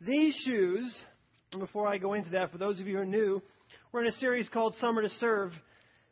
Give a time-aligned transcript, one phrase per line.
[0.00, 0.94] These shoes,
[1.52, 3.42] and before I go into that, for those of you who are new,
[3.92, 5.52] we're in a series called Summer to Serve,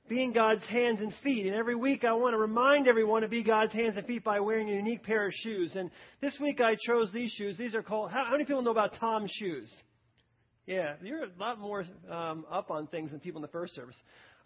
[0.08, 1.44] being God's hands and feet.
[1.46, 4.40] And every week I want to remind everyone to be God's hands and feet by
[4.40, 5.72] wearing a unique pair of shoes.
[5.76, 5.90] And
[6.22, 7.58] this week I chose these shoes.
[7.58, 9.70] These are called, how, how many people know about Tom's shoes?
[10.66, 13.96] Yeah, you're a lot more um, up on things than people in the first service.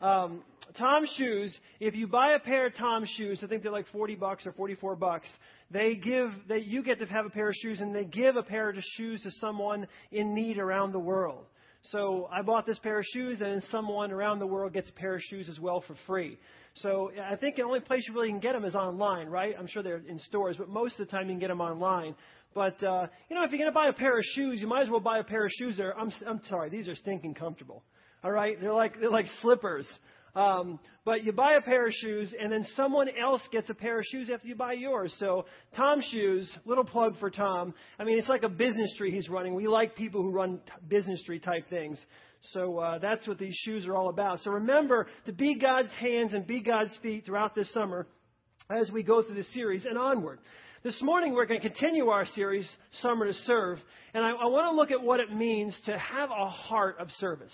[0.01, 0.43] Um,
[0.79, 4.15] Tom's shoes, if you buy a pair of Tom's shoes, I think they're like 40
[4.17, 5.27] bucks or 44 bucks,
[5.71, 8.43] they give, that you get to have a pair of shoes and they give a
[8.43, 11.47] pair of shoes to someone in need around the world.
[11.91, 15.15] So I bought this pair of shoes, and someone around the world gets a pair
[15.15, 16.37] of shoes as well for free.
[16.75, 19.55] So I think the only place you really can get them is online, right?
[19.59, 22.15] I'm sure they're in stores, but most of the time you can get them online.
[22.55, 24.83] But uh, you know, if you're going to buy a pair of shoes, you might
[24.83, 25.99] as well buy a pair of shoes that are.
[25.99, 27.83] I'm, I'm sorry, these are stinking comfortable.
[28.25, 29.87] All right, they're like they're like slippers.
[30.35, 33.99] Um, but you buy a pair of shoes, and then someone else gets a pair
[33.99, 35.15] of shoes after you buy yours.
[35.19, 37.75] So Tom's shoes, little plug for Tom.
[37.99, 39.55] I mean, it's like a business tree he's running.
[39.55, 41.99] We like people who run business tree type things.
[42.53, 44.41] So uh, that's what these shoes are all about.
[44.41, 48.07] So remember to be God's hands and be God's feet throughout this summer
[48.71, 50.39] as we go through this series and onward.
[50.85, 52.69] This morning we're going to continue our series,
[53.03, 53.79] Summer to Serve,
[54.15, 57.11] and I, I want to look at what it means to have a heart of
[57.19, 57.53] service.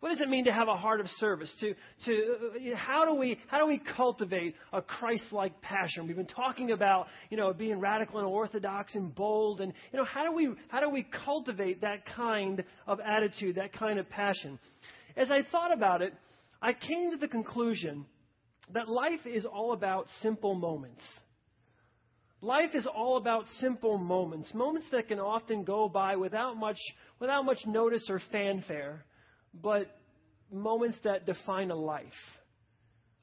[0.00, 1.50] What does it mean to have a heart of service?
[1.60, 6.06] To, to, uh, how, do we, how do we cultivate a Christ like passion?
[6.06, 9.60] We've been talking about you know, being radical and orthodox and bold.
[9.60, 13.72] And you know, how, do we, how do we cultivate that kind of attitude, that
[13.72, 14.58] kind of passion?
[15.16, 16.12] As I thought about it,
[16.60, 18.04] I came to the conclusion
[18.72, 21.02] that life is all about simple moments.
[22.40, 26.78] Life is all about simple moments, moments that can often go by without much,
[27.18, 29.06] without much notice or fanfare
[29.62, 29.98] but
[30.52, 32.04] moments that define a life.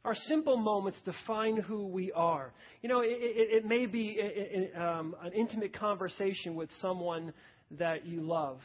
[0.03, 2.53] Our simple moments define who we are.
[2.81, 4.19] You know, it, it, it may be
[4.75, 7.33] um, an intimate conversation with someone
[7.77, 8.59] that you love.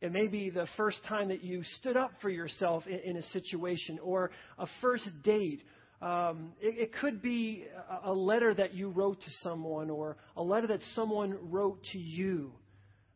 [0.00, 3.22] It may be the first time that you stood up for yourself in, in a
[3.30, 5.60] situation, or a first date.
[6.02, 7.66] Um, it, it, could be
[8.04, 11.98] a, a letter that you wrote to someone, or a letter that someone wrote to
[11.98, 12.52] you.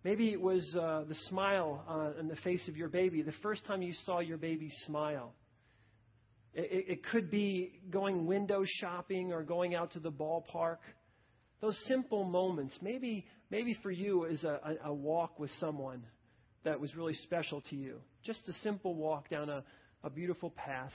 [0.05, 3.65] Maybe it was uh, the smile uh, on the face of your baby, the first
[3.65, 5.33] time you saw your baby smile.
[6.53, 10.77] It, it could be going window shopping or going out to the ballpark.
[11.63, 12.77] Those simple moments.
[12.83, 16.05] Maybe, maybe for you is a, a, a walk with someone
[16.65, 18.01] that was really special to you.
[18.25, 19.65] Just a simple walk down a,
[20.03, 20.93] a beautiful path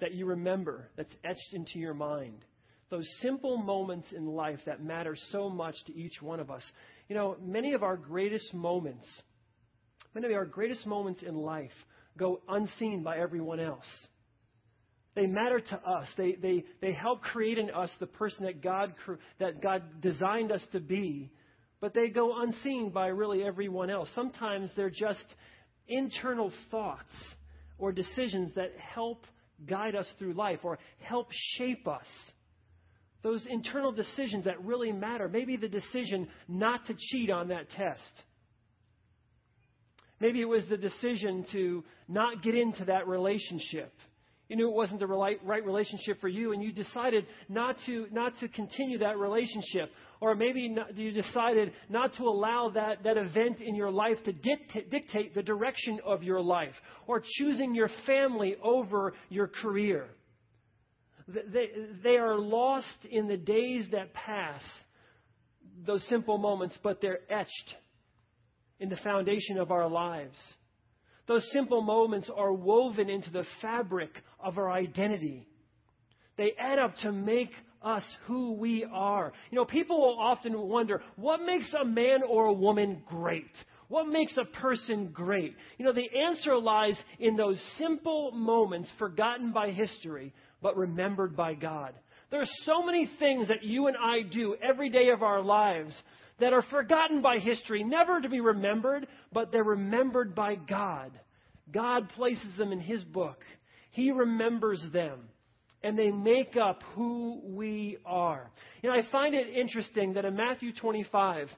[0.00, 2.44] that you remember, that's etched into your mind.
[2.90, 6.62] Those simple moments in life that matter so much to each one of us.
[7.08, 9.06] You know, many of our greatest moments,
[10.14, 11.72] many of our greatest moments in life
[12.18, 13.86] go unseen by everyone else.
[15.14, 16.08] They matter to us.
[16.16, 18.94] They, they, they help create in us the person that God,
[19.40, 21.30] that God designed us to be,
[21.80, 24.08] but they go unseen by really everyone else.
[24.14, 25.24] Sometimes they're just
[25.88, 27.12] internal thoughts
[27.78, 29.24] or decisions that help
[29.66, 32.06] guide us through life or help shape us
[33.22, 35.28] those internal decisions that really matter.
[35.28, 38.02] Maybe the decision not to cheat on that test.
[40.20, 43.92] Maybe it was the decision to not get into that relationship.
[44.48, 48.32] You knew it wasn't the right relationship for you, and you decided not to, not
[48.40, 49.90] to continue that relationship.
[50.20, 54.32] Or maybe not, you decided not to allow that, that event in your life to
[54.32, 56.74] dictate, dictate the direction of your life.
[57.06, 60.06] Or choosing your family over your career.
[61.28, 61.70] They,
[62.02, 64.62] they are lost in the days that pass,
[65.84, 67.74] those simple moments, but they're etched
[68.80, 70.36] in the foundation of our lives.
[71.26, 75.46] Those simple moments are woven into the fabric of our identity.
[76.38, 77.50] They add up to make
[77.82, 79.32] us who we are.
[79.50, 83.52] You know, people will often wonder what makes a man or a woman great?
[83.88, 85.54] What makes a person great?
[85.78, 90.32] You know, the answer lies in those simple moments forgotten by history
[90.62, 91.94] but remembered by God.
[92.30, 95.94] There are so many things that you and I do every day of our lives
[96.40, 101.18] that are forgotten by history, never to be remembered, but they're remembered by God.
[101.72, 103.42] God places them in His book.
[103.90, 105.28] He remembers them.
[105.82, 108.50] And they make up who we are.
[108.82, 111.48] You know, I find it interesting that in Matthew 25,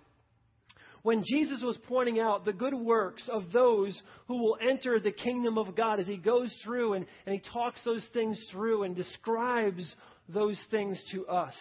[1.03, 5.59] when Jesus was pointing out the good works of those who will enter the kingdom
[5.59, 9.85] of God, as he goes through and, and he talks those things through and describes
[10.29, 11.55] those things to us.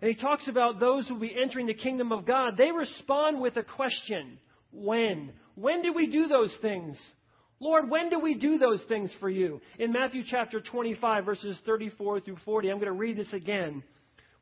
[0.00, 2.56] And he talks about those who will be entering the kingdom of God.
[2.56, 4.38] They respond with a question
[4.72, 5.32] When?
[5.54, 6.96] When do we do those things?
[7.60, 9.60] Lord, when do we do those things for you?
[9.78, 13.82] In Matthew chapter 25, verses 34 through 40, I'm going to read this again.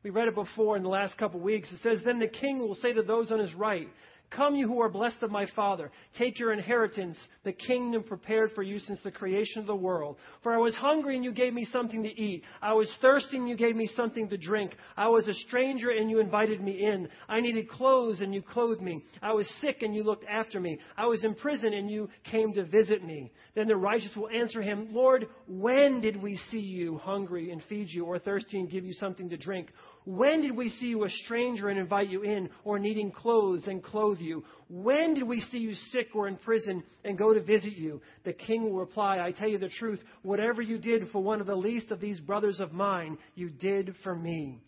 [0.03, 1.71] We read it before in the last couple of weeks.
[1.71, 3.87] It says, Then the king will say to those on his right,
[4.35, 8.63] Come, you who are blessed of my Father, take your inheritance, the kingdom prepared for
[8.63, 10.17] you since the creation of the world.
[10.41, 12.43] For I was hungry, and you gave me something to eat.
[12.59, 14.75] I was thirsty, and you gave me something to drink.
[14.97, 17.09] I was a stranger, and you invited me in.
[17.29, 19.03] I needed clothes, and you clothed me.
[19.21, 20.79] I was sick, and you looked after me.
[20.97, 23.31] I was in prison, and you came to visit me.
[23.53, 27.89] Then the righteous will answer him, Lord, when did we see you hungry and feed
[27.89, 29.69] you, or thirsty and give you something to drink?
[30.05, 33.83] When did we see you a stranger and invite you in, or needing clothes and
[33.83, 34.43] clothe you?
[34.69, 38.01] When did we see you sick or in prison and go to visit you?
[38.25, 41.47] The king will reply, I tell you the truth, whatever you did for one of
[41.47, 44.61] the least of these brothers of mine, you did for me.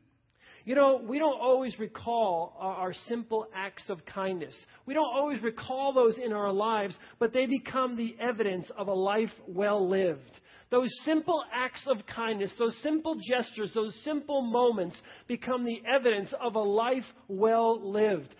[0.65, 4.55] You know, we don't always recall our, simple acts of kindness.
[4.87, 8.93] We don't always recall those in our lives, but they become the evidence of a
[8.93, 10.31] life well lived.
[10.75, 16.55] Those simple acts of kindness, those simple gestures, those simple moments become the evidence of
[16.55, 18.35] a life well lived.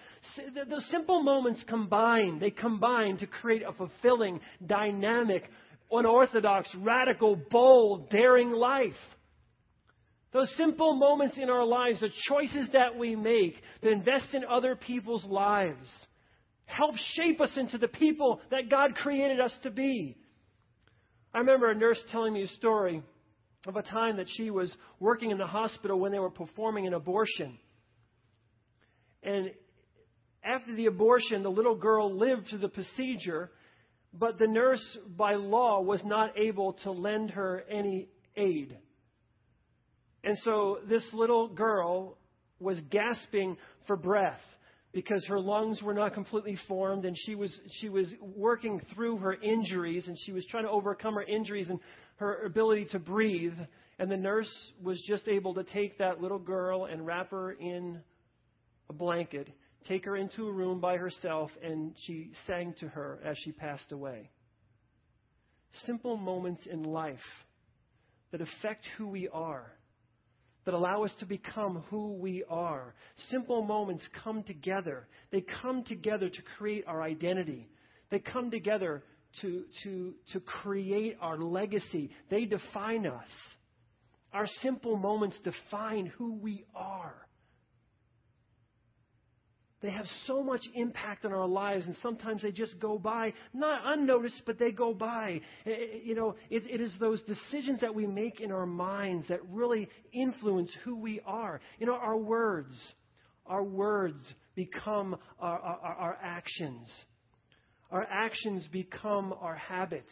[0.69, 5.49] Those simple moments combine, they combine to create a fulfilling, dynamic,
[5.89, 8.91] unorthodox, radical, bold, daring life.
[10.33, 14.75] Those simple moments in our lives, the choices that we make to invest in other
[14.75, 15.88] people's lives,
[16.65, 20.17] help shape us into the people that God created us to be.
[21.35, 23.03] I remember a nurse telling me a story
[23.67, 26.93] of a time that she was working in the hospital when they were performing an
[26.93, 27.59] abortion.
[29.21, 29.51] And
[30.45, 33.51] after the abortion, the little girl lived through the procedure,
[34.13, 38.07] but the nurse, by law, was not able to lend her any
[38.38, 38.77] aid.
[40.23, 42.17] And so this little girl
[42.61, 43.57] was gasping
[43.88, 44.39] for breath
[44.95, 47.51] because her lungs were not completely formed and she was,
[47.81, 51.81] she was working through her injuries and she was trying to overcome her injuries and
[52.15, 53.57] her ability to breathe.
[54.00, 54.50] And the nurse
[54.81, 58.00] was just able to take that little girl and wrap her in
[58.89, 59.50] a blanket,
[59.86, 63.91] take her into a room by herself, and she sang to her as she passed
[63.91, 64.30] away.
[65.86, 67.19] Simple moments in life
[68.31, 69.74] that affect who we are
[70.65, 72.95] that allow us to become who we are.
[73.29, 75.07] Simple moments come together.
[75.31, 77.69] They come together to create our identity.
[78.09, 79.03] They come together
[79.41, 82.09] to, to, to create our legacy.
[82.29, 83.27] They define us.
[84.33, 87.25] Our simple moments define who we are.
[89.85, 93.81] They have so much impact on our lives, and sometimes they just go by, not
[93.85, 95.41] unnoticed, but they go by.
[96.03, 99.87] You know, it, it is those decisions that we make in our minds that really
[100.11, 101.61] influence who we are.
[101.77, 102.73] You know, our words,
[103.45, 104.17] our words
[104.55, 106.88] become our, our, our actions.
[107.91, 110.11] Our actions become our habits.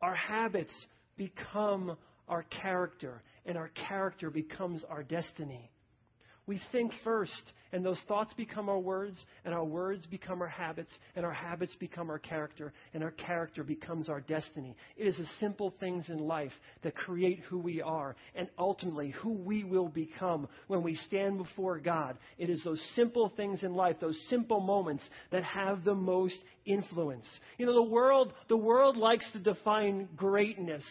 [0.00, 0.72] Our habits
[1.18, 5.70] become our character, and our character becomes our destiny.
[6.46, 10.90] We think first, and those thoughts become our words, and our words become our habits,
[11.14, 14.74] and our habits become our character, and our character becomes our destiny.
[14.96, 16.50] It is the simple things in life
[16.82, 21.78] that create who we are, and ultimately who we will become when we stand before
[21.78, 22.18] God.
[22.38, 27.26] It is those simple things in life, those simple moments that have the most influence.
[27.56, 30.82] You know, the world, the world likes to define greatness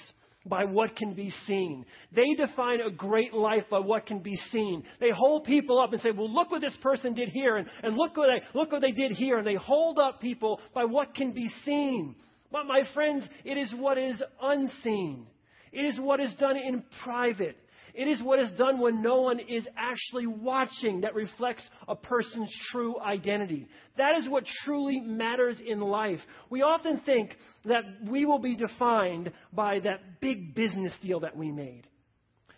[0.46, 1.86] by what can be seen.
[2.16, 4.84] They define a great life by what can be seen.
[5.00, 7.96] They hold people up and say, well, look what this person did here, and, and
[7.96, 9.38] look, what they, look what they did here.
[9.38, 12.16] And they hold up people by what can be seen.
[12.52, 15.28] But my friends, it is what is unseen.
[15.72, 17.58] It is what is done in private.
[17.94, 22.52] It is what is done when no one is actually watching that reflects a person's
[22.72, 23.68] true identity.
[23.98, 26.20] That is what truly matters in life.
[26.50, 31.52] We often think that we will be defined by that big business deal that we
[31.52, 31.88] made.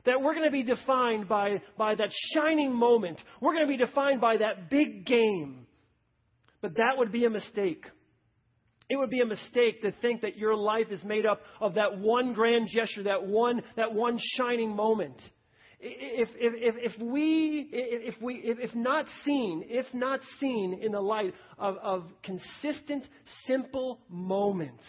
[0.05, 3.19] That we're going to be defined by, by that shining moment.
[3.41, 5.65] We're going to be defined by that big game.
[6.61, 7.85] But that would be a mistake.
[8.93, 11.97] It would be a mistake to think that your life is made up of that
[11.97, 15.19] one grand gesture, that one, that one shining moment.
[15.79, 21.33] If, if, if, we, if, we, if, not seen, if not seen in the light
[21.57, 23.03] of, of consistent,
[23.47, 24.83] simple moments,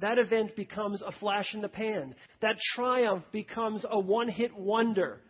[0.00, 2.14] that event becomes a flash in the pan.
[2.42, 5.22] That triumph becomes a one hit wonder.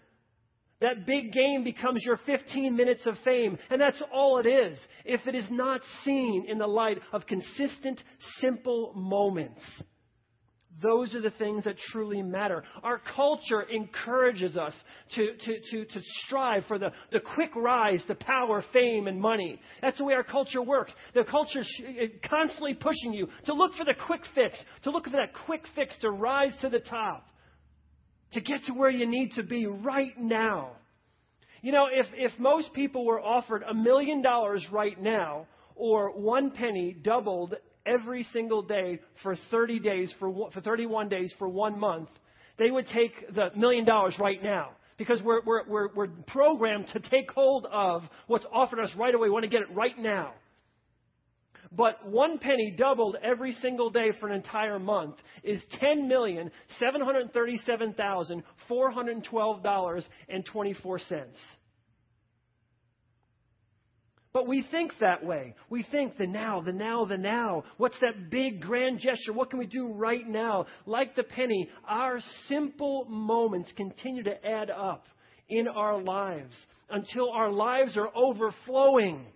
[0.80, 5.26] That big game becomes your 15 minutes of fame, and that's all it is if
[5.26, 8.02] it is not seen in the light of consistent,
[8.40, 9.62] simple moments.
[10.82, 12.62] Those are the things that truly matter.
[12.82, 14.74] Our culture encourages us
[15.14, 19.58] to, to, to, to strive for the, the quick rise to power, fame, and money.
[19.80, 20.92] That's the way our culture works.
[21.14, 24.90] The culture is eh, eh, constantly pushing you to look for the quick fix, to
[24.90, 27.26] look for that quick fix to rise to the top
[28.36, 30.72] to get to where you need to be right now.
[31.62, 36.50] You know, if, if most people were offered a million dollars right now, or one
[36.50, 37.54] penny doubled
[37.86, 42.10] every single day for 30 days, for, for 31 days, for one month,
[42.58, 44.72] they would take the million dollars right now.
[44.98, 49.28] Because we're, we're, we're, we're programmed to take hold of what's offered us right away.
[49.28, 50.34] We want to get it right now.
[51.72, 57.00] But one penny doubled every single day for an entire month is ten million seven
[57.00, 61.38] hundred thirty-seven thousand four hundred twelve dollars and twenty-four cents.
[64.32, 65.54] But we think that way.
[65.70, 67.64] We think the now, the now, the now.
[67.78, 69.32] What's that big grand gesture?
[69.32, 70.66] What can we do right now?
[70.84, 75.06] Like the penny, our simple moments continue to add up
[75.48, 76.54] in our lives
[76.90, 79.26] until our lives are overflowing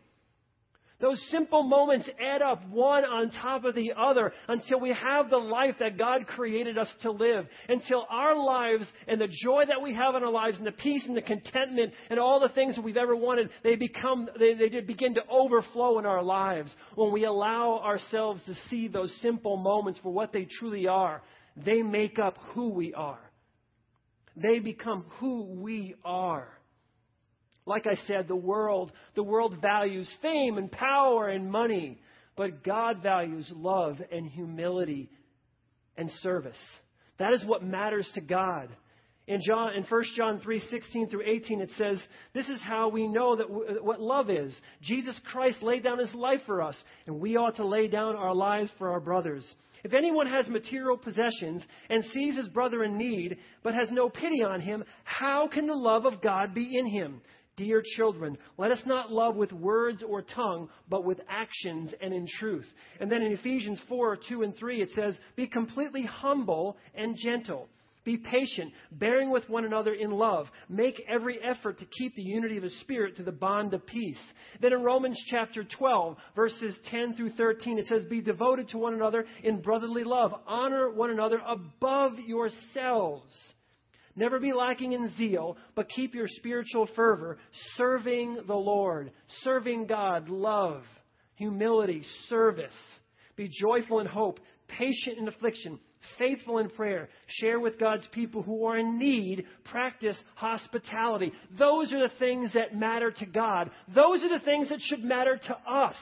[1.01, 5.39] those simple moments add up one on top of the other until we have the
[5.39, 7.47] life that God created us to live.
[7.69, 11.03] Until our lives and the joy that we have in our lives and the peace
[11.07, 14.81] and the contentment and all the things that we've ever wanted, they become, they, they
[14.81, 16.71] begin to overflow in our lives.
[16.95, 21.23] When we allow ourselves to see those simple moments for what they truly are,
[21.57, 23.21] they make up who we are.
[24.37, 26.60] They become who we are.
[27.67, 32.01] Like I said, the world, the world values fame and power and money,
[32.37, 35.11] but God values love and humility
[35.97, 36.59] and service.
[37.19, 38.71] That is what matters to God.
[39.27, 42.01] In John, in 1 John 3:16 through 18, it says,
[42.33, 44.59] This is how we know that w- what love is.
[44.83, 46.75] Jesus Christ laid down his life for us,
[47.07, 49.45] and we ought to lay down our lives for our brothers.
[49.85, 54.43] If anyone has material possessions and sees his brother in need, but has no pity
[54.43, 57.21] on him, how can the love of God be in him?
[57.61, 62.27] Dear children, let us not love with words or tongue, but with actions and in
[62.27, 62.65] truth.
[63.01, 67.69] And then in Ephesians 4 2 and 3, it says, Be completely humble and gentle.
[68.03, 70.47] Be patient, bearing with one another in love.
[70.71, 74.17] Make every effort to keep the unity of the Spirit to the bond of peace.
[74.63, 78.95] Then in Romans chapter 12, verses 10 through 13, it says, Be devoted to one
[78.95, 80.33] another in brotherly love.
[80.47, 83.37] Honor one another above yourselves.
[84.21, 87.39] Never be lacking in zeal, but keep your spiritual fervor,
[87.79, 89.13] serving the Lord,
[89.43, 90.83] serving God, love,
[91.37, 92.75] humility, service.
[93.37, 95.81] Be joyful in hope, patient in affliction,
[96.19, 97.09] faithful in prayer.
[97.29, 99.47] Share with God's people who are in need.
[99.65, 101.33] Practice hospitality.
[101.59, 103.71] Those are the things that matter to God.
[103.89, 105.97] Those are the things that should matter to us.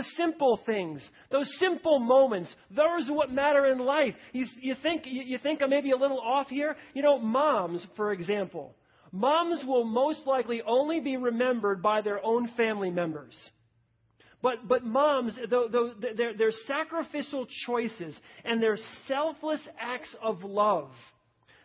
[0.00, 4.14] The simple things, those simple moments, those are what matter in life.
[4.32, 6.74] You, you think, you, you think I'm maybe a little off here?
[6.94, 8.74] You know, moms, for example.
[9.12, 13.36] Moms will most likely only be remembered by their own family members.
[14.40, 18.16] But, but moms, though, though their, their sacrificial choices
[18.46, 20.92] and their selfless acts of love,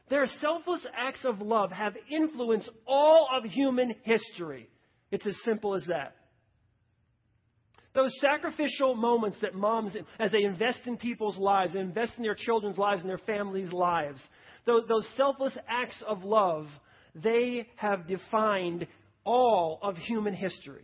[0.10, 4.68] their selfless acts of love have influenced all of human history.
[5.10, 6.18] It's as simple as that.
[7.96, 12.78] Those sacrificial moments that moms, as they invest in people's lives, invest in their children's
[12.78, 14.22] lives and their families' lives,
[14.66, 16.68] those, those selfless acts of love,
[17.16, 18.86] they have defined
[19.24, 20.84] all of human history.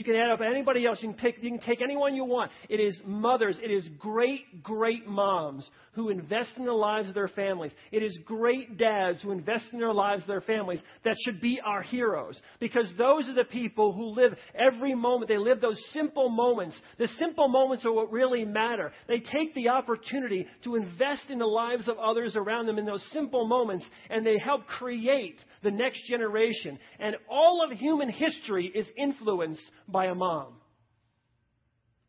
[0.00, 0.96] You can add up anybody else.
[1.02, 2.50] You can, pick, you can take anyone you want.
[2.70, 3.58] It is mothers.
[3.62, 7.72] It is great, great moms who invest in the lives of their families.
[7.92, 11.60] It is great dads who invest in their lives of their families that should be
[11.62, 12.40] our heroes.
[12.60, 15.28] Because those are the people who live every moment.
[15.28, 16.80] They live those simple moments.
[16.96, 18.92] The simple moments are what really matter.
[19.06, 23.04] They take the opportunity to invest in the lives of others around them in those
[23.12, 26.78] simple moments, and they help create the next generation.
[26.98, 30.54] And all of human history is influenced by a mom,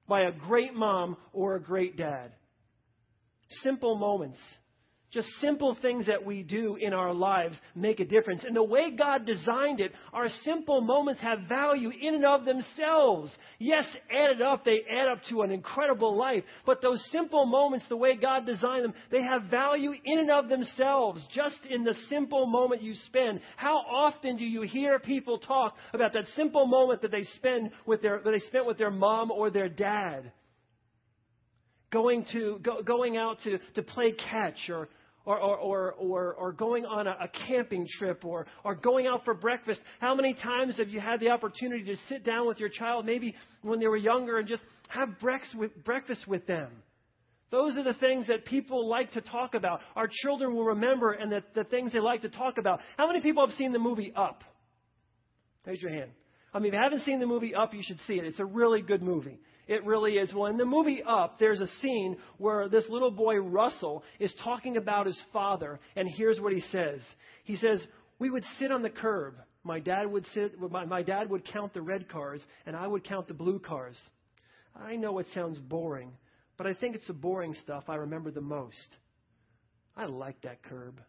[0.07, 2.31] by a great mom or a great dad.
[3.63, 4.39] Simple moments
[5.11, 8.45] just simple things that we do in our lives make a difference.
[8.45, 13.29] And the way God designed it, our simple moments have value in and of themselves.
[13.59, 16.45] Yes, added up, they add up to an incredible life.
[16.65, 20.47] But those simple moments, the way God designed them, they have value in and of
[20.47, 23.41] themselves, just in the simple moment you spend.
[23.57, 28.01] How often do you hear people talk about that simple moment that they spend with
[28.01, 30.31] their, that they spent with their mom or their dad?
[31.91, 34.87] Going to, go, going out to, to play catch or,
[35.25, 39.79] or, or, or, or, going on a, camping trip or, or going out for breakfast.
[39.99, 43.35] How many times have you had the opportunity to sit down with your child, maybe
[43.61, 46.71] when they were younger, and just have breakfast with them?
[47.51, 49.81] Those are the things that people like to talk about.
[49.95, 52.79] Our children will remember and the, the things they like to talk about.
[52.97, 54.43] How many people have seen the movie Up?
[55.65, 56.11] Raise your hand.
[56.53, 58.25] I mean, if you haven't seen the movie Up, you should see it.
[58.25, 59.37] It's a really good movie.
[59.71, 60.33] It really is.
[60.33, 64.75] Well, in the movie Up, there's a scene where this little boy, Russell, is talking
[64.75, 66.99] about his father, and here's what he says.
[67.45, 67.81] He says,
[68.19, 69.35] We would sit on the curb.
[69.63, 73.05] My dad would sit, my, my dad would count the red cars, and I would
[73.05, 73.95] count the blue cars.
[74.75, 76.11] I know it sounds boring,
[76.57, 78.97] but I think it's the boring stuff I remember the most.
[79.95, 80.99] I like that curb.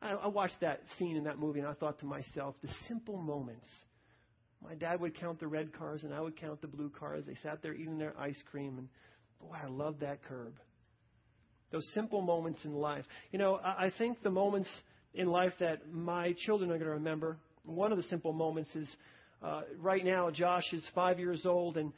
[0.00, 3.16] I, I watched that scene in that movie and I thought to myself, the simple
[3.16, 3.66] moments.
[4.62, 7.24] My dad would count the red cars and I would count the blue cars.
[7.26, 8.88] They sat there eating their ice cream and
[9.40, 10.54] boy, I love that curb.
[11.72, 13.04] Those simple moments in life.
[13.32, 14.68] You know, I, I think the moments
[15.14, 18.88] in life that my children are going to remember, one of the simple moments is
[19.42, 21.92] uh, right now, Josh is five years old, and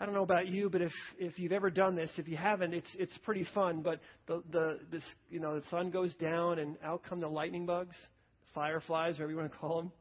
[0.00, 2.74] I don't know about you, but if if you've ever done this, if you haven't,
[2.74, 3.82] it's it's pretty fun.
[3.82, 7.66] But the the this you know the sun goes down and out come the lightning
[7.66, 7.94] bugs,
[8.54, 9.92] fireflies, whatever you want to call them,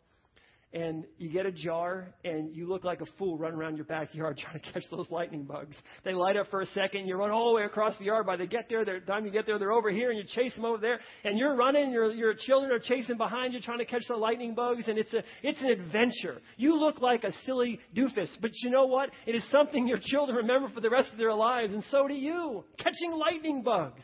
[0.74, 4.38] and you get a jar and you look like a fool running around your backyard
[4.44, 5.76] trying to catch those lightning bugs.
[6.04, 8.26] They light up for a second, you run all the way across the yard.
[8.26, 10.54] By the get there, the time you get there, they're over here, and you chase
[10.56, 11.92] them over there, and you're running.
[11.92, 15.14] Your your children are chasing behind you, trying to catch the lightning bugs, and it's
[15.14, 16.42] a it's an adventure.
[16.58, 19.10] You look like a silly doofus, but you know what?
[19.26, 22.14] It is something your children remember for the rest of their lives, and so do
[22.14, 22.64] you.
[22.78, 24.04] Catching lightning bugs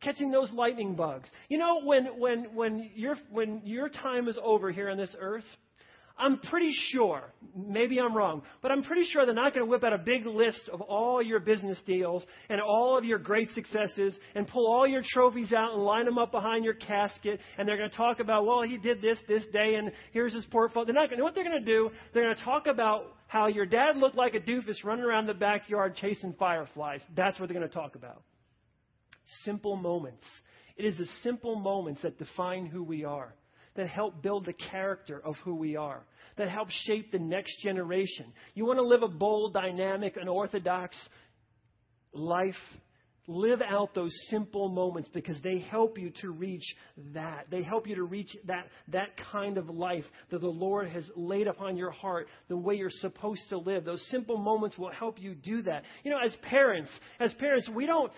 [0.00, 1.28] catching those lightning bugs.
[1.48, 5.44] You know, when, when, when, your, when your time is over here on this earth,
[6.20, 7.22] I'm pretty sure,
[7.56, 10.26] maybe I'm wrong, but I'm pretty sure they're not going to whip out a big
[10.26, 14.86] list of all your business deals and all of your great successes and pull all
[14.86, 17.38] your trophies out and line them up behind your casket.
[17.56, 20.44] And they're going to talk about, well, he did this this day and here's his
[20.46, 20.86] portfolio.
[20.86, 23.46] They're not going to, what they're going to do, they're going to talk about how
[23.46, 27.00] your dad looked like a doofus running around the backyard chasing fireflies.
[27.14, 28.22] That's what they're going to talk about
[29.44, 30.24] simple moments.
[30.76, 33.34] It is the simple moments that define who we are,
[33.74, 36.04] that help build the character of who we are,
[36.36, 38.26] that help shape the next generation.
[38.54, 40.96] You want to live a bold, dynamic, and orthodox
[42.12, 42.54] life?
[43.30, 46.64] Live out those simple moments because they help you to reach
[47.12, 47.44] that.
[47.50, 51.46] They help you to reach that, that kind of life that the Lord has laid
[51.46, 53.84] upon your heart, the way you're supposed to live.
[53.84, 55.82] Those simple moments will help you do that.
[56.04, 58.10] You know, as parents, as parents, we don't,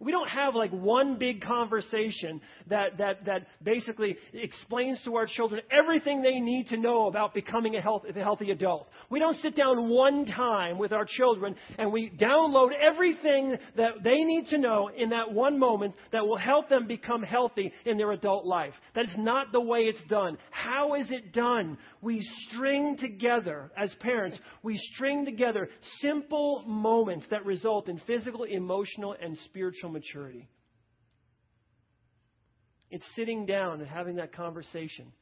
[0.00, 5.60] we don't have like one big conversation that, that, that basically explains to our children
[5.70, 8.88] everything they need to know about becoming a, health, a healthy adult.
[9.10, 14.24] We don't sit down one time with our children and we download everything that they
[14.24, 17.98] need need to know in that one moment that will help them become healthy in
[17.98, 18.74] their adult life.
[18.94, 20.38] That is not the way it's done.
[20.50, 21.78] How is it done?
[22.00, 25.68] We string together, as parents, we string together
[26.00, 30.48] simple moments that result in physical, emotional, and spiritual maturity.
[32.90, 35.12] It's sitting down and having that conversation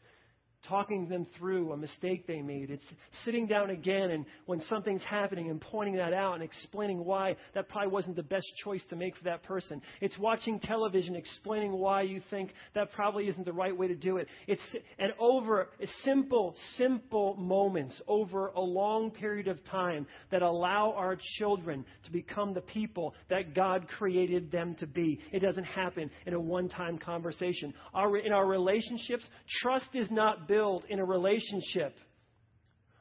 [0.69, 2.71] talking them through a mistake they made.
[2.71, 2.85] It's
[3.25, 7.69] sitting down again and when something's happening and pointing that out and explaining why that
[7.69, 9.81] probably wasn't the best choice to make for that person.
[10.01, 14.17] It's watching television explaining why you think that probably isn't the right way to do
[14.17, 14.29] it.
[14.47, 14.63] It's
[14.99, 15.69] and over
[16.05, 22.55] simple, simple moments over a long period of time that allow our children to become
[22.55, 25.21] the people that God created them to be.
[25.33, 27.73] It doesn't happen in a one-time conversation.
[27.95, 29.25] Our, in our relationships,
[29.63, 31.95] trust is not built built in a relationship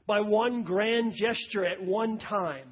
[0.06, 2.68] by one grand gesture at one time.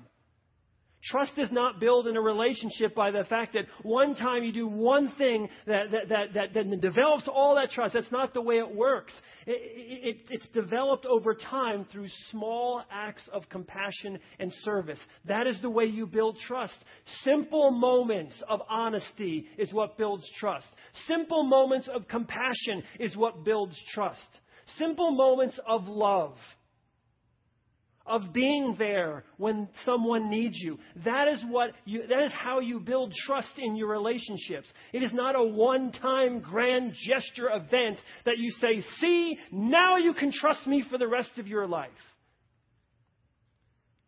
[1.06, 4.68] Trust is not built in a relationship by the fact that one time you do
[4.68, 7.94] one thing that, that, that, that, that develops all that trust.
[7.94, 9.14] That's not the way it works.
[9.46, 15.00] It, it, it's developed over time through small acts of compassion and service.
[15.26, 16.78] That is the way you build trust.
[17.26, 20.68] Simple moments of honesty is what builds trust.
[21.08, 24.28] Simple moments of compassion is what builds trust.
[24.78, 26.36] Simple moments of love,
[28.06, 30.78] of being there when someone needs you.
[31.06, 34.68] That is what you, that is how you build trust in your relationships.
[34.92, 40.32] It is not a one-time grand gesture event that you say, "See, now you can
[40.32, 41.92] trust me for the rest of your life."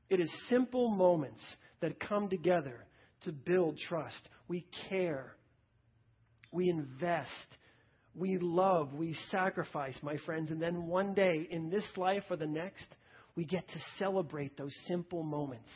[0.10, 1.42] It is simple moments
[1.80, 2.86] that come together
[3.22, 4.30] to build trust.
[4.48, 5.36] We care.
[6.52, 7.58] We invest
[8.18, 12.48] we love, we sacrifice, my friends, and then one day in this life or the
[12.48, 12.86] next,
[13.36, 15.70] we get to celebrate those simple moments.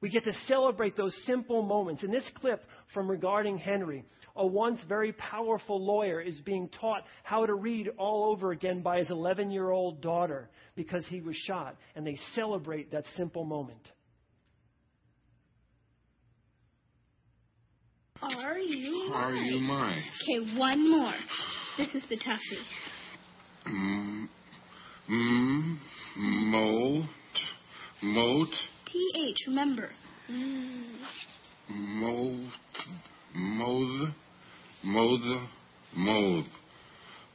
[0.00, 2.02] We get to celebrate those simple moments.
[2.02, 4.04] In this clip from Regarding Henry,
[4.36, 8.98] a once very powerful lawyer is being taught how to read all over again by
[8.98, 13.90] his 11 year old daughter because he was shot, and they celebrate that simple moment.
[18.22, 20.02] Are you Are you mine?
[20.22, 21.14] Okay, one more.
[21.78, 22.58] This is the toughie.
[23.68, 24.28] Mm,
[25.08, 25.80] M,
[26.50, 27.06] molt,
[28.02, 28.48] moat,
[28.84, 29.88] TH, remember.
[31.68, 32.50] moat,
[33.32, 34.12] moth,
[34.82, 35.40] moth,
[35.94, 36.46] moth,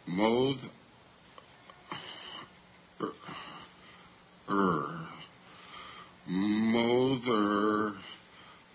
[0.08, 0.58] moth,
[3.00, 3.14] er,
[4.50, 5.08] er,
[6.28, 7.94] mother,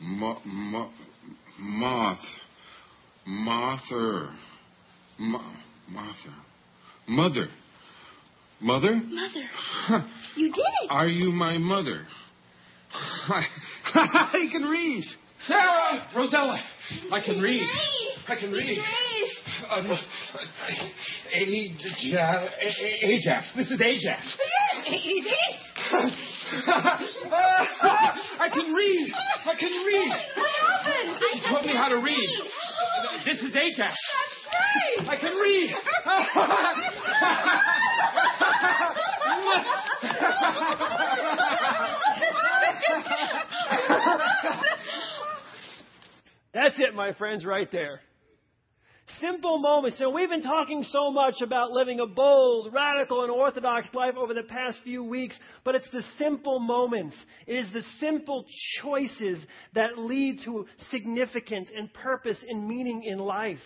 [0.01, 0.91] mo, mo,
[1.59, 2.25] moth,
[3.27, 4.31] mother,
[5.19, 5.41] mo,
[5.89, 6.35] mother,
[7.07, 7.49] mother,
[8.61, 8.97] mother.
[8.97, 10.05] Mother.
[10.37, 10.91] You did it.
[10.91, 12.07] Are you my mother?
[13.95, 15.05] I can read.
[15.47, 16.61] Sarah, Rosella,
[17.13, 17.69] I can read.
[18.27, 18.79] I can read.
[19.71, 19.99] Um,
[21.33, 22.53] Ajax,
[23.03, 23.53] Ajax.
[23.57, 24.37] This is Ajax.
[24.91, 26.13] It.
[26.67, 29.13] I can read.
[29.45, 30.13] I can read.
[30.37, 31.19] What happened?
[31.33, 32.29] She taught me how to read.
[33.25, 33.79] This is Ajax.
[33.79, 33.97] That's
[34.97, 35.09] great.
[35.09, 35.73] I can read.
[46.55, 48.01] That's it, my friends, right there.
[49.21, 50.01] Simple moments.
[50.01, 54.35] And we've been talking so much about living a bold, radical, and orthodox life over
[54.35, 57.17] the past few weeks, but it's the simple moments.
[57.47, 58.45] It is the simple
[58.81, 59.39] choices
[59.75, 63.59] that lead to significance and purpose and meaning in life.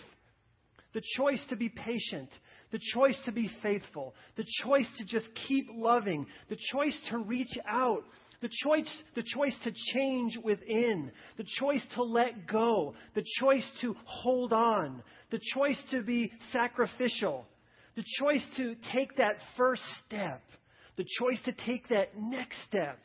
[0.93, 2.29] The choice to be patient,
[2.71, 7.57] the choice to be faithful, the choice to just keep loving, the choice to reach
[7.67, 8.03] out,
[8.43, 13.95] the choice, the choice to change within, the choice to let go, the choice to
[14.03, 15.01] hold on,
[15.31, 17.47] the choice to be sacrificial,
[17.95, 20.43] the choice to take that first step,
[20.97, 22.99] the choice to take that next step,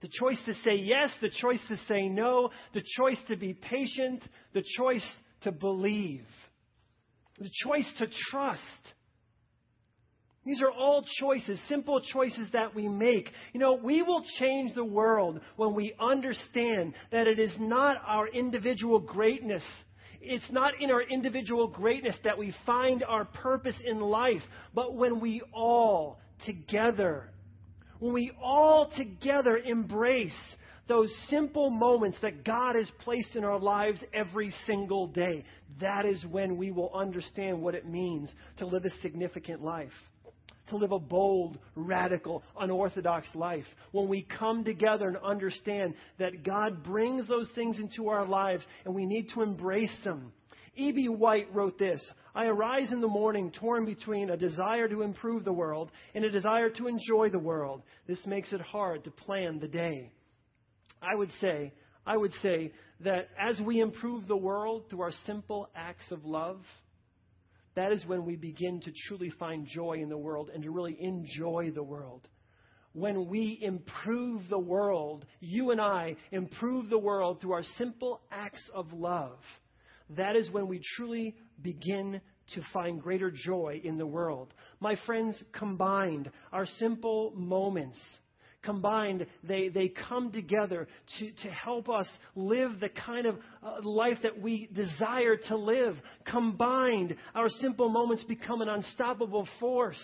[0.00, 4.22] the choice to say yes, the choice to say no, the choice to be patient,
[4.54, 5.06] the choice
[5.42, 6.24] to believe,
[7.38, 8.62] the choice to trust.
[10.48, 13.28] These are all choices, simple choices that we make.
[13.52, 18.26] You know, we will change the world when we understand that it is not our
[18.28, 19.62] individual greatness.
[20.22, 24.40] It's not in our individual greatness that we find our purpose in life,
[24.74, 27.28] but when we all together,
[27.98, 30.32] when we all together embrace
[30.88, 35.44] those simple moments that God has placed in our lives every single day,
[35.78, 39.92] that is when we will understand what it means to live a significant life
[40.70, 43.66] to live a bold, radical, unorthodox life.
[43.92, 48.94] When we come together and understand that God brings those things into our lives and
[48.94, 50.32] we need to embrace them.
[50.76, 51.08] E.B.
[51.08, 52.00] White wrote this
[52.34, 56.30] I arise in the morning torn between a desire to improve the world and a
[56.30, 57.82] desire to enjoy the world.
[58.06, 60.12] This makes it hard to plan the day.
[61.02, 61.72] I would say,
[62.06, 66.60] I would say that as we improve the world through our simple acts of love,
[67.78, 70.96] that is when we begin to truly find joy in the world and to really
[71.00, 72.26] enjoy the world.
[72.92, 78.68] When we improve the world, you and I improve the world through our simple acts
[78.74, 79.38] of love,
[80.16, 82.20] that is when we truly begin
[82.54, 84.52] to find greater joy in the world.
[84.80, 87.98] My friends, combined, our simple moments,
[88.62, 94.18] combined, they, they come together to, to help us live the kind of uh, life
[94.22, 95.96] that we desire to live.
[96.24, 100.02] Combined, our simple moments become an unstoppable force.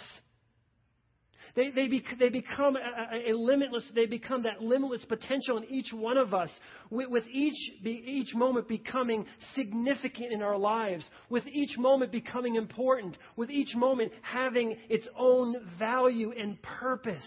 [1.56, 1.88] They, they,
[2.18, 6.50] they become a, a, limitless, they become that limitless potential in each one of us,
[6.90, 12.56] with, with each, be, each moment becoming significant in our lives, with each moment becoming
[12.56, 17.22] important, with each moment having its own value and purpose.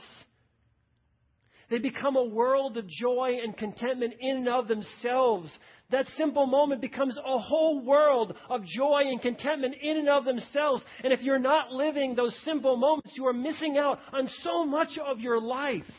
[1.70, 5.52] They become a world of joy and contentment in and of themselves.
[5.90, 10.84] That simple moment becomes a whole world of joy and contentment in and of themselves.
[11.04, 14.98] And if you're not living those simple moments, you are missing out on so much
[14.98, 15.90] of your life.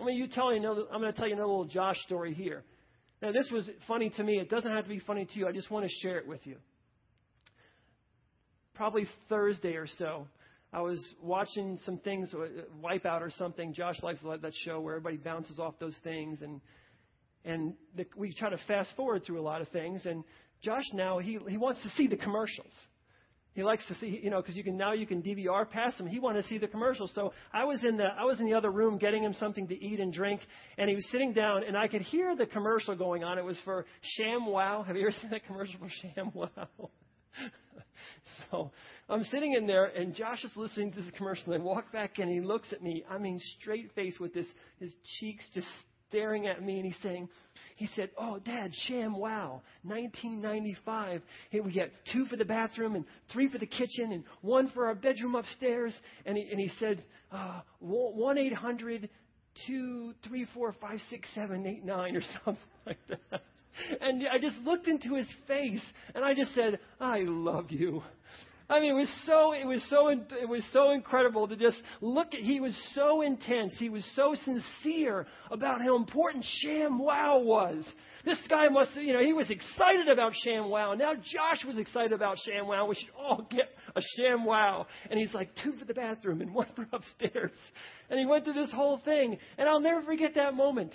[0.00, 2.32] I mean, you tell you another, I'm going to tell you another little Josh story
[2.32, 2.62] here.
[3.20, 4.38] Now, this was funny to me.
[4.38, 5.48] It doesn't have to be funny to you.
[5.48, 6.56] I just want to share it with you.
[8.74, 10.28] Probably Thursday or so,
[10.72, 12.46] I was watching some things, uh,
[12.84, 13.72] Wipeout or something.
[13.72, 16.60] Josh likes that show where everybody bounces off those things, and
[17.44, 20.04] and the, we try to fast forward through a lot of things.
[20.04, 20.24] And
[20.62, 22.72] Josh now he he wants to see the commercials.
[23.54, 26.06] He likes to see, you know, because you can now you can DVR past him.
[26.06, 27.10] He wanted to see the commercials.
[27.14, 29.74] So I was in the I was in the other room getting him something to
[29.74, 30.42] eat and drink,
[30.76, 33.38] and he was sitting down, and I could hear the commercial going on.
[33.38, 33.86] It was for
[34.20, 34.86] ShamWow.
[34.86, 36.68] Have you ever seen that commercial for ShamWow?
[38.50, 38.70] so
[39.08, 41.52] I'm sitting in there, and Josh is listening to this commercial.
[41.52, 43.04] And I walk back in, and he looks at me.
[43.10, 44.46] I mean, straight face with this,
[44.80, 45.66] his cheeks just
[46.08, 47.28] staring at me and he's saying,
[47.76, 51.22] he said, Oh, Dad, ShamWow, 1995.
[51.50, 54.86] Hey, we get two for the bathroom and three for the kitchen and one for
[54.88, 55.94] our bedroom upstairs.
[56.26, 59.08] And he, and he said, uh, 1 800
[59.66, 63.42] 234 568789 or something like that.
[64.00, 65.82] And I just looked into his face
[66.14, 68.02] and I just said, I love you.
[68.70, 72.34] I mean, it was so it was so it was so incredible to just look
[72.34, 72.40] at.
[72.40, 73.72] He was so intense.
[73.78, 77.82] He was so sincere about how important ShamWow was.
[78.26, 80.98] This guy must, you know, he was excited about ShamWow.
[80.98, 82.88] Now Josh was excited about ShamWow.
[82.88, 84.84] We should all get a ShamWow.
[85.10, 87.52] And he's like, two for the bathroom and one for upstairs.
[88.10, 89.38] And he went through this whole thing.
[89.56, 90.92] And I'll never forget that moment.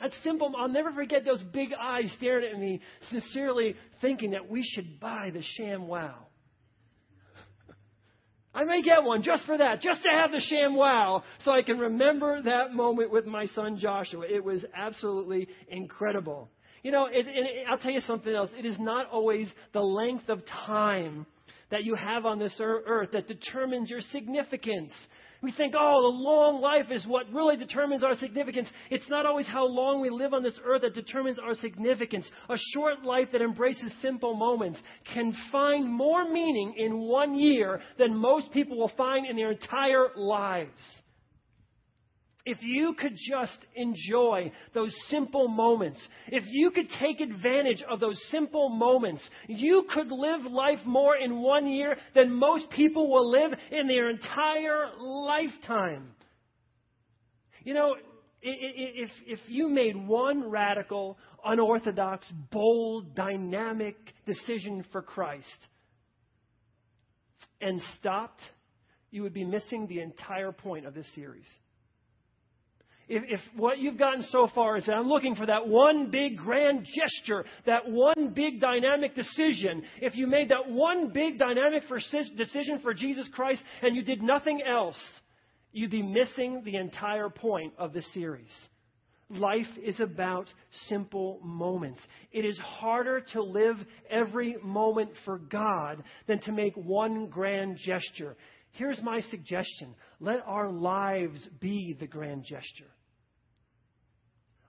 [0.00, 0.52] That's simple.
[0.58, 2.80] I'll never forget those big eyes staring at me,
[3.10, 6.14] sincerely thinking that we should buy the ShamWow.
[8.54, 11.62] I may get one just for that, just to have the sham wow, so I
[11.62, 14.24] can remember that moment with my son Joshua.
[14.30, 16.50] It was absolutely incredible.
[16.84, 18.50] You know, it, it, I'll tell you something else.
[18.56, 21.26] It is not always the length of time
[21.70, 24.92] that you have on this earth that determines your significance.
[25.44, 28.66] We think, oh, the long life is what really determines our significance.
[28.88, 32.24] It's not always how long we live on this earth that determines our significance.
[32.48, 34.80] A short life that embraces simple moments
[35.12, 40.06] can find more meaning in one year than most people will find in their entire
[40.16, 40.70] lives.
[42.46, 48.20] If you could just enjoy those simple moments, if you could take advantage of those
[48.30, 53.52] simple moments, you could live life more in one year than most people will live
[53.70, 56.10] in their entire lifetime.
[57.64, 57.94] You know,
[58.42, 65.48] if, if you made one radical, unorthodox, bold, dynamic decision for Christ
[67.62, 68.42] and stopped,
[69.10, 71.46] you would be missing the entire point of this series.
[73.08, 76.38] If, if, what you've gotten so far is that I'm looking for that one big
[76.38, 81.82] grand gesture, that one big dynamic decision, if you made that one big dynamic
[82.36, 84.98] decision for Jesus Christ and you did nothing else,
[85.72, 88.50] you'd be missing the entire point of this series.
[89.30, 90.52] Life is about
[90.88, 92.00] simple moments.
[92.30, 93.76] It is harder to live
[94.10, 98.36] every moment for God than to make one grand gesture.
[98.74, 102.90] Here's my suggestion let our lives be the grand gesture.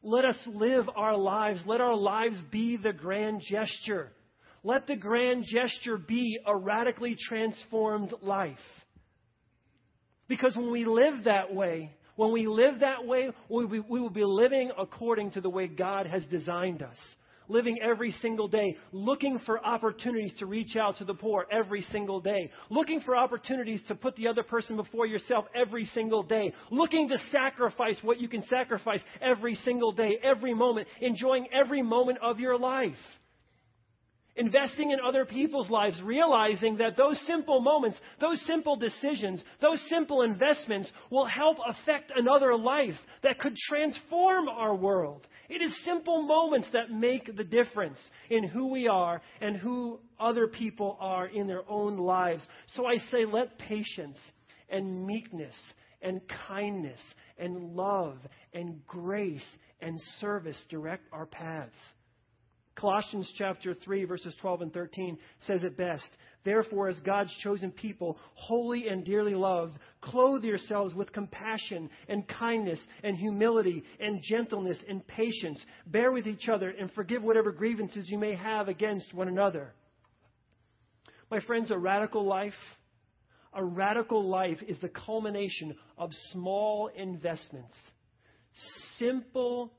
[0.04, 1.62] Let us live our lives.
[1.66, 4.12] Let our lives be the grand gesture.
[4.64, 8.58] Let the grand gesture be a radically transformed life.
[10.28, 14.72] Because when we live that way, when we live that way, we will be living
[14.78, 16.98] according to the way God has designed us
[17.48, 22.20] living every single day, looking for opportunities to reach out to the poor every single
[22.20, 27.10] day, looking for opportunities to put the other person before yourself every single day, looking
[27.10, 32.40] to sacrifice what you can sacrifice every single day, every moment, enjoying every moment of
[32.40, 32.94] your life.
[34.38, 40.24] Investing in other people's lives, realizing that those simple moments, those simple decisions, those simple
[40.24, 45.26] investments will help affect another life that could transform our world.
[45.50, 50.48] It is simple moments that make the difference in who we are and who other
[50.48, 52.44] people are in their own lives.
[52.76, 54.18] So I say, let patience
[54.70, 55.56] and meekness
[56.02, 57.00] and kindness
[57.38, 58.18] and love
[58.54, 59.46] and grace
[59.82, 61.74] and service direct our paths.
[62.76, 66.08] Colossians chapter 3, verses 12 and 13 says it best.
[66.44, 72.80] Therefore, as God's chosen people, holy and dearly loved, clothe yourselves with compassion and kindness
[73.04, 75.60] and humility and gentleness and patience.
[75.88, 79.74] Bear with each other and forgive whatever grievances you may have against one another.
[81.30, 82.54] My friends, a radical life,
[83.54, 87.76] a radical life is the culmination of small investments.
[89.00, 89.74] Simple,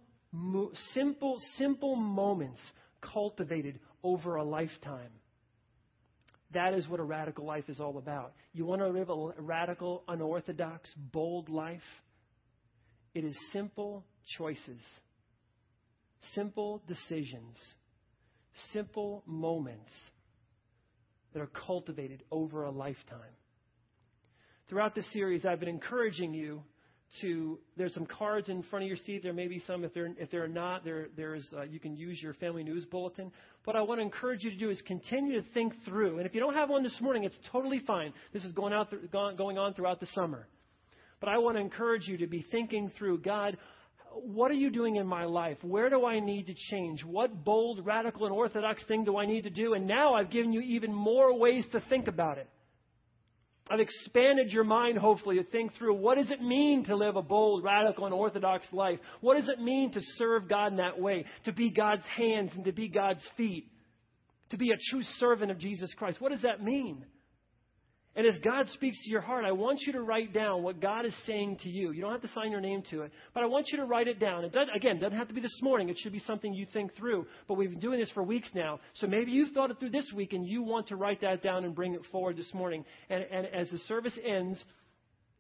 [0.93, 2.61] simple, simple moments
[3.01, 5.11] cultivated over a lifetime.
[6.55, 8.33] That is what a radical life is all about.
[8.53, 11.81] You want to live a radical, unorthodox, bold life?
[13.15, 14.05] It is simple
[14.39, 14.81] choices,
[16.35, 17.57] simple decisions,
[18.73, 19.91] simple moments
[21.33, 23.35] that are cultivated over a lifetime.
[24.69, 26.63] Throughout this series, I've been encouraging you
[27.21, 29.23] to there's some cards in front of your seat.
[29.23, 32.23] There may be some if they're if they're not there there's uh, you can use
[32.23, 33.33] your family news bulletin.
[33.65, 36.19] What I want to encourage you to do is continue to think through.
[36.19, 38.13] And if you don't have one this morning, it's totally fine.
[38.33, 40.47] This is going out th- going on throughout the summer.
[41.21, 43.57] But I want to encourage you to be thinking through God.
[44.23, 45.59] What are you doing in my life?
[45.63, 47.05] Where do I need to change?
[47.05, 49.75] What bold, radical, and orthodox thing do I need to do?
[49.75, 52.49] And now I've given you even more ways to think about it.
[53.69, 57.23] I've expanded your mind, hopefully, to think through what does it mean to live a
[57.23, 59.01] bold, radical, and orthodox life?
[59.21, 61.25] What does it mean to serve God in that way?
[61.47, 63.67] To be God's hands and to be God's feet?
[64.51, 66.21] To be a true servant of Jesus Christ?
[66.21, 67.05] What does that mean?
[68.17, 71.05] And as God speaks to your heart, I want you to write down what God
[71.05, 71.93] is saying to you.
[71.93, 74.09] You don't have to sign your name to it, but I want you to write
[74.09, 74.43] it down.
[74.43, 75.91] It does, again, doesn't have to be this morning.
[75.91, 77.27] It should be something you think through.
[77.47, 80.11] But we've been doing this for weeks now, so maybe you've thought it through this
[80.15, 82.87] week and you want to write that down and bring it forward this morning.
[83.11, 84.65] And, and as the service ends,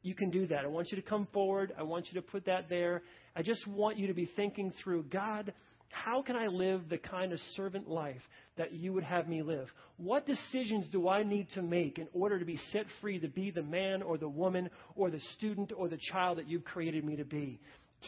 [0.02, 0.64] you can do that.
[0.64, 1.72] I want you to come forward.
[1.78, 3.02] I want you to put that there.
[3.34, 5.54] I just want you to be thinking through God.
[5.90, 8.20] How can I live the kind of servant life
[8.56, 9.68] that you would have me live?
[9.96, 13.50] What decisions do I need to make in order to be set free to be
[13.50, 17.16] the man or the woman or the student or the child that you've created me
[17.16, 17.60] to be?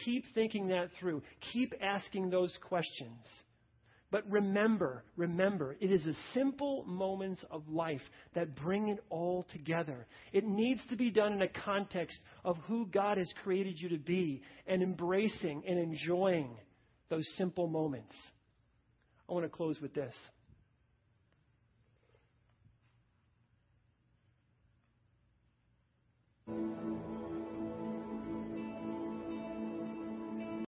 [0.05, 1.23] Keep thinking that through.
[1.53, 3.25] Keep asking those questions.
[4.11, 8.01] But remember, remember, it is the simple moments of life
[8.35, 10.07] that bring it all together.
[10.33, 13.99] It needs to be done in a context of who God has created you to
[13.99, 16.57] be and embracing and enjoying
[17.09, 18.15] those simple moments.
[19.29, 20.15] I want to close with this.